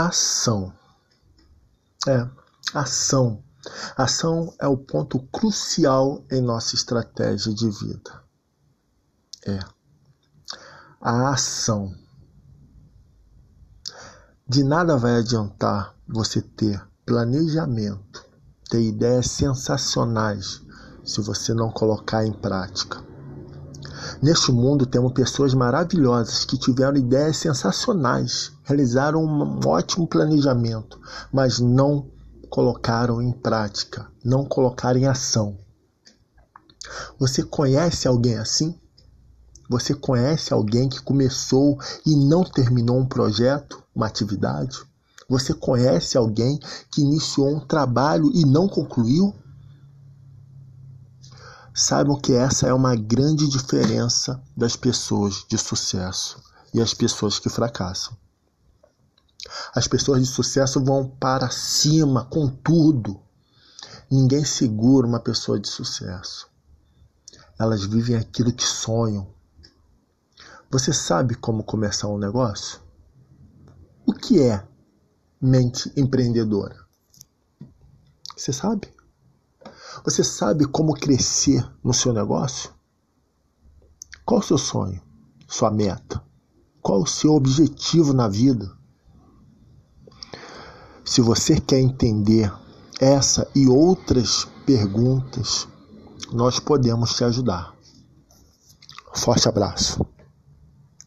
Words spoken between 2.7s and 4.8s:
ação. Ação é o